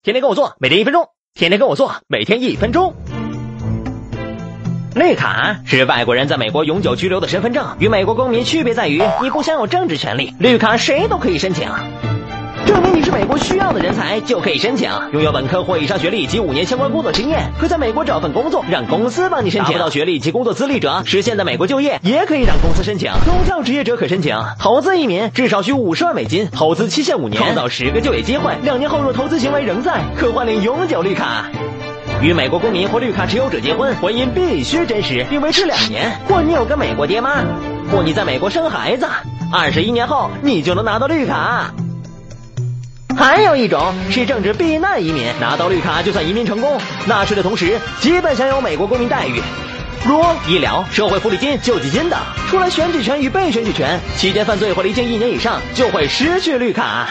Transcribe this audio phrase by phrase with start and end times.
[0.00, 1.08] 天天跟我做，每天一分钟。
[1.34, 2.94] 天天跟我做，每天一分钟。
[4.94, 10.32] 绿卡是外国人在美国永久居留的身份证，与美国公民区别在于，你不享有政治权利。
[10.38, 11.68] 绿卡谁都可以申请，
[13.38, 14.90] 需要的人才就可以申请。
[15.12, 19.72] 拥有本科或以上学历及五年相关工作经验，可在美国找份工作，让公司帮你申请。
[19.72, 23.10] 达不到学历及工作资历者，实现在美国就业，也可以让公司申请。
[23.24, 24.36] 中教职业者可申请。
[24.58, 28.52] 投资移民至少需五十万美金，投资期限五年，创造十个就业机会。
[28.62, 31.44] 两年后若投资行为仍在，可换领永久绿卡。
[32.20, 36.18] 与美国公民或绿卡持有者结婚，婚姻必须真实，并维持两年。
[36.28, 37.44] 或你有个美国爹妈，
[37.92, 39.06] 或你在美国生孩子，
[39.52, 41.72] 二十一年后你就能拿到绿卡。
[43.18, 49.42] 还有一种是政治避难移民，拿到绿卡就算移民成功，纳税的同时基本享有美国公民待遇，
[50.06, 52.16] 如医疗、社会福利金、救济金等。
[52.48, 57.08] 除了选举权与被选举权，期间犯罪或离境一年以上就会失去绿卡。